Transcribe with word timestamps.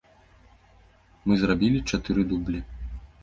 Мы 1.27 1.37
зрабілі 1.43 1.79
чатыры 1.97 2.21
дублі. 2.31 2.59